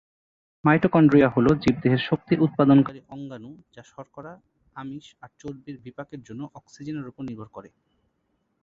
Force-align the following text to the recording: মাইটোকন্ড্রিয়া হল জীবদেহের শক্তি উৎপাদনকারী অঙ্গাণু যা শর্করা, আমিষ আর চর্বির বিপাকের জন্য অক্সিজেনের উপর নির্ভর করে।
মাইটোকন্ড্রিয়া 0.63 1.29
হল 1.29 1.47
জীবদেহের 1.63 2.01
শক্তি 2.09 2.33
উৎপাদনকারী 2.37 3.01
অঙ্গাণু 3.09 3.51
যা 3.75 3.83
শর্করা, 3.85 4.33
আমিষ 4.75 5.05
আর 5.21 5.29
চর্বির 5.39 5.77
বিপাকের 5.85 6.21
জন্য 6.23 6.41
অক্সিজেনের 6.55 7.09
উপর 7.11 7.23
নির্ভর 7.23 7.47
করে। 7.47 7.69